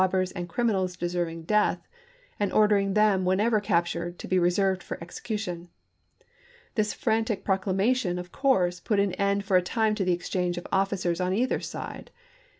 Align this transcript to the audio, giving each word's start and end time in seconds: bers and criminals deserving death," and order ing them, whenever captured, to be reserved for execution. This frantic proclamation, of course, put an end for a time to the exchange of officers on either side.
bers 0.09 0.31
and 0.31 0.49
criminals 0.49 0.97
deserving 0.97 1.43
death," 1.43 1.87
and 2.39 2.51
order 2.51 2.75
ing 2.75 2.95
them, 2.95 3.23
whenever 3.23 3.59
captured, 3.59 4.17
to 4.17 4.27
be 4.27 4.39
reserved 4.39 4.81
for 4.81 4.97
execution. 4.99 5.69
This 6.73 6.91
frantic 6.91 7.43
proclamation, 7.43 8.17
of 8.17 8.31
course, 8.31 8.79
put 8.79 8.99
an 8.99 9.13
end 9.13 9.45
for 9.45 9.57
a 9.57 9.61
time 9.61 9.93
to 9.93 10.03
the 10.03 10.11
exchange 10.11 10.57
of 10.57 10.65
officers 10.71 11.21
on 11.21 11.33
either 11.35 11.59
side. 11.59 12.09